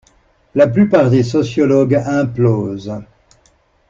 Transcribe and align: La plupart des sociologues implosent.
La 0.55 0.65
plupart 0.67 1.11
des 1.11 1.21
sociologues 1.21 1.93
implosent. 1.93 3.03